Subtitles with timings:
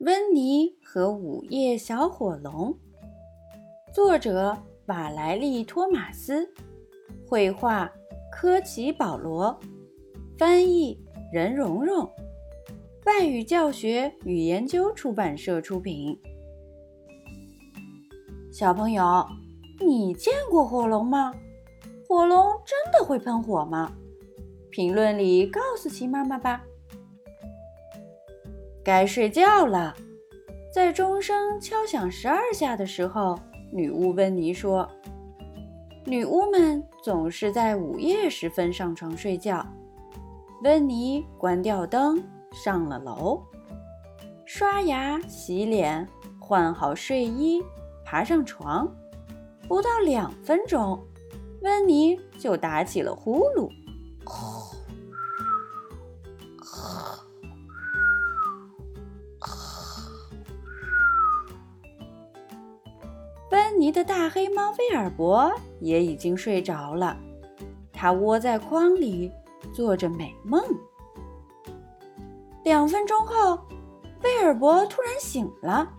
[0.00, 2.74] 温妮和午夜小火龙，
[3.92, 6.50] 作者瓦莱丽·托马斯，
[7.28, 7.92] 绘画
[8.32, 9.60] 科奇·保罗，
[10.38, 10.98] 翻译
[11.30, 12.10] 任蓉蓉，
[13.04, 16.18] 外语教学与研究出版社出品。
[18.50, 19.26] 小朋友，
[19.80, 21.30] 你见过火龙吗？
[22.08, 23.92] 火龙真的会喷火吗？
[24.70, 26.64] 评论里告诉奇妈妈吧。
[28.84, 29.94] 该睡觉了，
[30.72, 33.38] 在钟声敲响十二下的时候，
[33.72, 34.88] 女巫温妮说
[36.06, 39.64] ：“女巫们总是在午夜时分上床睡觉。”
[40.64, 42.22] 温妮关掉灯，
[42.52, 43.40] 上了楼，
[44.44, 46.06] 刷牙、洗脸，
[46.38, 47.62] 换好睡衣，
[48.04, 48.90] 爬上床。
[49.68, 50.98] 不到两分钟，
[51.62, 53.70] 温妮就打起了呼噜。
[63.80, 65.50] 温妮的大黑猫威尔伯
[65.80, 67.16] 也已经睡着了，
[67.94, 69.32] 它窝在筐里
[69.72, 70.62] 做着美梦。
[72.62, 73.58] 两分钟后，
[74.22, 75.90] 威尔伯突然醒了，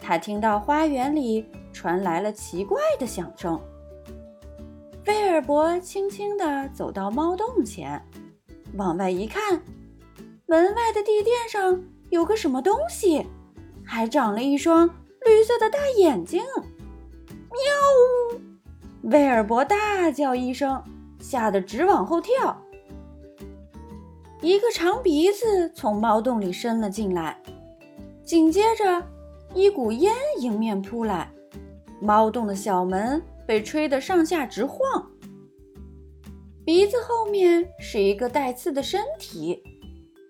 [0.00, 3.56] 他听到花园里传来了奇怪的响声。
[5.06, 8.04] 威尔伯轻轻地走到猫洞前，
[8.74, 9.62] 往外一看，
[10.46, 13.24] 门外的地垫上有个什么东西，
[13.84, 14.90] 还长了一双。
[15.24, 16.40] 绿色的大眼睛，
[17.56, 19.10] 喵呜！
[19.10, 20.82] 威尔伯大叫一声，
[21.18, 22.60] 吓得直往后跳。
[24.42, 27.40] 一个长鼻子从猫洞里伸了进来，
[28.22, 29.02] 紧接着
[29.54, 31.30] 一股烟迎面扑来，
[32.00, 34.78] 猫洞的小门被吹得上下直晃。
[36.64, 39.62] 鼻子后面是一个带刺的身体，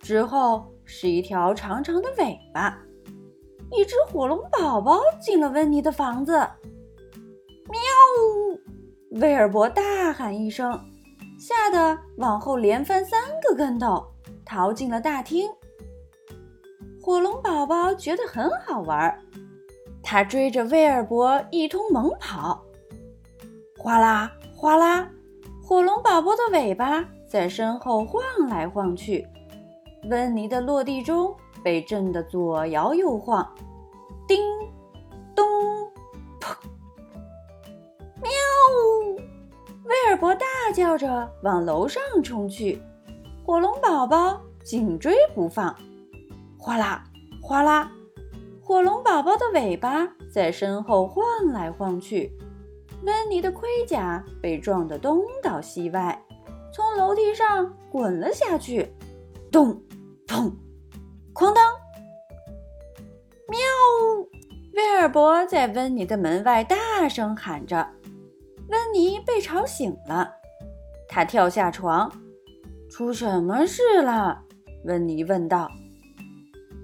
[0.01, 2.79] 之后是一条长长的尾巴。
[3.73, 6.47] 一只火龙宝宝进了温妮的房子，
[7.69, 9.21] 喵！
[9.21, 10.73] 威尔伯大喊一声，
[11.39, 14.05] 吓得往后连翻三个跟头，
[14.45, 15.49] 逃进了大厅。
[17.01, 19.19] 火龙宝宝觉得很好玩，
[20.03, 22.63] 他追着威尔伯一通猛跑，
[23.79, 25.09] 哗啦哗啦，
[25.63, 29.27] 火龙宝宝的尾巴在身后晃来晃去，
[30.11, 31.35] 温妮的落地钟。
[31.65, 33.45] 被震得左摇右晃，
[40.17, 42.81] 伯大叫着往楼上冲去，
[43.45, 45.75] 火龙宝宝紧追不放。
[46.59, 47.05] 哗啦
[47.43, 47.91] 哗啦，
[48.63, 52.33] 火龙宝宝的尾巴在身后晃来晃去，
[53.05, 56.21] 温妮的盔甲被撞得东倒西歪，
[56.73, 58.93] 从楼梯上滚了下去。
[59.53, 59.81] 咚，
[60.27, 60.53] 砰！
[61.33, 61.73] 哐当！
[63.49, 63.59] 喵！
[64.75, 67.89] 威尔伯在温妮的门外大声喊着。
[68.69, 70.33] 温妮被吵醒了，
[71.09, 72.11] 她跳下床。
[72.91, 74.43] 出什么事了？
[74.85, 75.71] 温妮问道。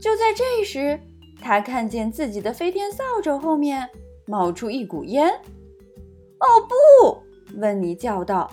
[0.01, 0.99] 就在这时，
[1.41, 3.89] 她看见自己的飞天扫帚后面
[4.27, 5.31] 冒出一股烟。
[6.41, 7.23] 哦不！
[7.61, 8.51] 温妮叫道：“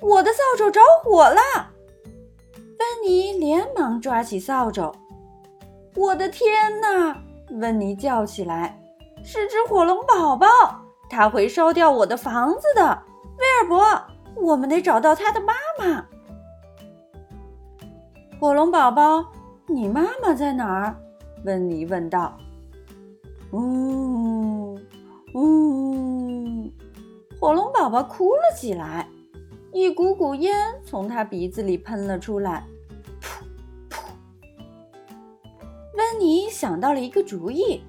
[0.00, 1.40] 我的扫帚着火了！”
[2.56, 4.92] 温妮连忙抓起扫帚。
[5.96, 7.20] 我的天哪！
[7.50, 8.80] 温妮叫起来
[9.24, 10.46] ：“是只火龙宝宝，
[11.12, 13.02] 它会烧掉我的房子的！”
[13.38, 14.02] 威尔伯，
[14.42, 16.06] 我们得找到他的妈妈。
[18.40, 19.24] 火龙宝宝，
[19.66, 20.96] 你妈妈在哪儿？
[21.44, 22.36] 温妮问道。
[23.52, 24.78] 呜
[25.34, 26.72] 呜，
[27.38, 29.06] 火龙宝宝哭了起来，
[29.72, 32.66] 一股股烟从他鼻子里喷了出来。
[33.20, 33.42] 噗
[33.90, 33.98] 噗
[35.94, 37.82] 温妮想到了一个主意，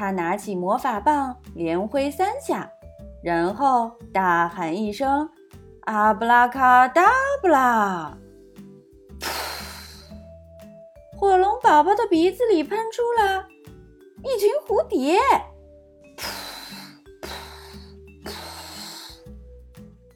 [0.00, 2.72] 他拿起魔法棒，连挥三下，
[3.22, 5.28] 然后大喊一声
[5.84, 7.10] ：“阿布拉卡达
[7.42, 8.16] 布拉！”
[11.20, 13.46] 火龙宝宝的鼻子里喷出了
[14.24, 15.20] 一群蝴蝶，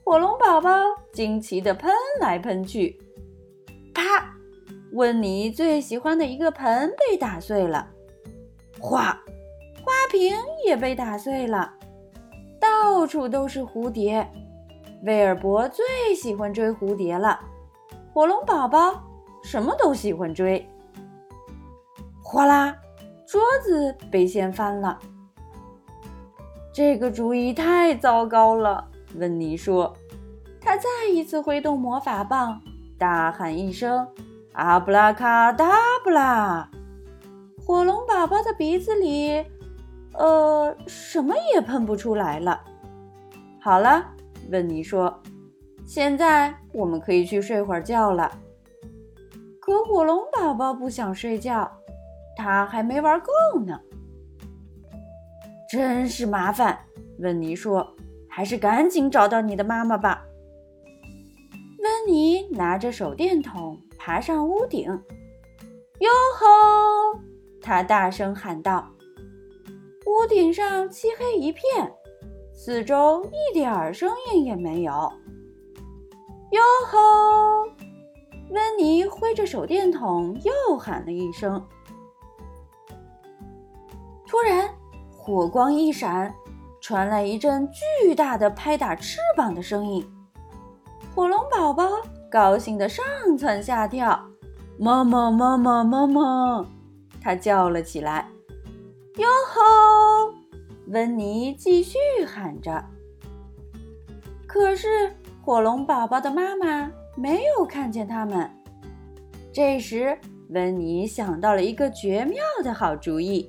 [0.02, 0.70] 火龙宝宝
[1.12, 1.92] 惊奇地喷
[2.22, 2.98] 来喷去。
[3.92, 4.02] 啪
[4.92, 7.90] 温妮最喜欢的一个盆被打碎了，
[8.80, 9.20] 哗
[10.14, 10.32] 瓶
[10.64, 11.74] 也被打碎了，
[12.60, 14.24] 到处都是蝴蝶。
[15.02, 15.84] 威尔伯最
[16.14, 17.40] 喜欢追蝴蝶了，
[18.12, 19.02] 火龙宝宝
[19.42, 20.64] 什么都喜欢追。
[22.22, 22.76] 哗啦，
[23.26, 24.96] 桌子被掀翻了。
[26.72, 28.86] 这个主意太糟糕了，
[29.16, 29.92] 温妮说。
[30.60, 32.60] 他再一次挥动魔法棒，
[32.96, 34.06] 大喊一声。
[34.52, 35.74] 阿布拉卡达
[36.04, 36.70] 布拉！
[37.66, 39.44] 火龙宝宝宝的鼻子里，
[40.14, 42.60] 呃，什么也喷不出来了。
[43.60, 44.04] 好了，
[44.50, 45.22] 温妮说
[45.84, 48.30] ：“现在我们可以去睡会儿觉了。”
[49.60, 51.70] 可火龙宝宝不想睡觉，
[52.36, 53.80] 他还没玩够呢。
[55.70, 56.78] 真是麻烦，
[57.18, 57.96] 温妮说
[58.28, 60.24] ：“还是赶紧找到你的妈妈吧。”
[61.82, 67.20] 温妮拿着手电筒爬上屋顶，哟吼！
[67.60, 68.86] 他大声喊道
[70.06, 71.92] ：“屋顶上漆黑一片，
[72.52, 74.92] 四周一点儿声音也没有。”
[76.52, 76.98] 哟吼！
[78.50, 81.64] 温妮挥着手电筒又喊了一声。
[84.26, 84.68] 突然，
[85.10, 86.32] 火光一闪，
[86.80, 87.68] 传来一阵
[88.02, 90.06] 巨大的拍打翅膀的声音。
[91.14, 91.88] 火龙宝宝
[92.30, 93.04] 高兴的上
[93.36, 94.20] 蹿下跳，
[94.78, 96.66] 妈妈，妈妈，妈妈，
[97.20, 98.28] 他叫了起来。
[99.16, 100.34] 哟吼！
[100.88, 102.84] 温妮继续喊着。
[104.46, 108.50] 可是火龙宝宝的妈妈没有看见他们。
[109.52, 110.18] 这时，
[110.50, 113.48] 温妮想到了一个绝妙的好主意。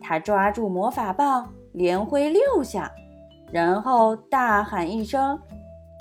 [0.00, 2.90] 他抓住魔法棒，连挥六下，
[3.52, 5.38] 然后大喊一声：“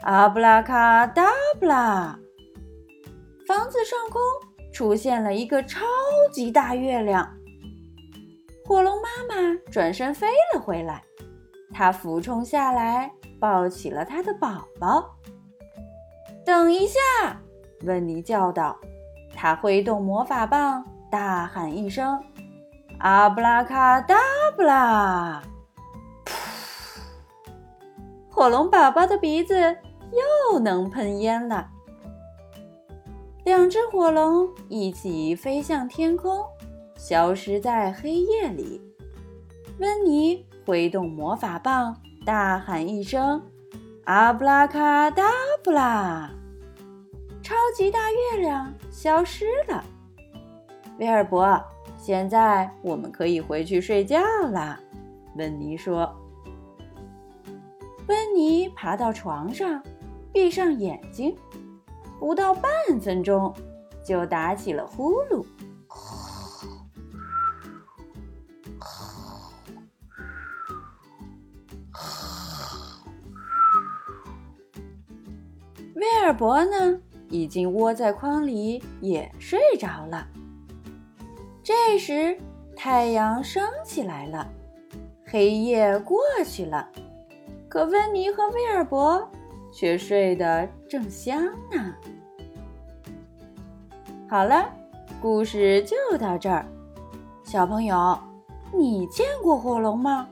[0.01, 2.19] 阿布拉卡达布拉！”
[3.47, 4.19] 房子上空
[4.73, 5.85] 出现了一个超
[6.31, 7.37] 级大月亮。
[8.65, 11.03] 火龙妈妈转身飞了回来，
[11.73, 15.15] 她俯冲下来，抱起了她的宝宝。
[16.45, 16.99] 等一下，
[17.81, 18.77] 温妮叫道。
[19.35, 22.17] 她挥动魔法棒，大喊一声。
[22.99, 24.15] 阿布拉卡达
[24.55, 25.43] 布拉！
[28.29, 29.55] 火龙宝宝的鼻子
[30.51, 31.69] 又能喷烟了。
[33.43, 36.41] 两只火龙一起飞向天空，
[37.05, 38.81] 消失在黑夜里。
[39.77, 41.93] 温妮挥动魔法棒，
[42.25, 43.41] 大喊一声
[44.05, 45.29] ：“阿布拉卡达
[45.61, 46.31] 布拉！”
[47.43, 49.83] 超级大月亮消失了。
[50.97, 51.61] 威尔伯。
[51.97, 54.79] 现在我们可以回去睡觉了，
[55.35, 56.09] 温妮说。
[58.07, 59.81] 温妮爬到床上，
[60.33, 61.33] 闭上眼睛，
[62.19, 63.53] 不到半分钟，
[64.05, 65.45] 就打起了呼噜。
[76.23, 76.99] 尔伯呢，
[77.29, 80.25] 已经窝在筐里，也睡着了。
[81.61, 82.37] 这时，
[82.75, 84.47] 太阳升起来了，
[85.25, 86.87] 黑夜过去了，
[87.67, 89.29] 可温妮和威尔伯
[89.71, 91.93] 却睡得正香呢。
[94.29, 94.69] 好了，
[95.21, 96.65] 故事就到这儿。
[97.43, 98.17] 小朋友，
[98.73, 100.27] 你见过火龙吗？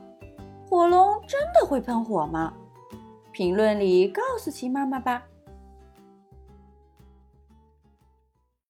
[0.68, 2.54] 火龙真的会喷火吗？
[3.30, 5.22] 评论里告诉奇妈妈吧。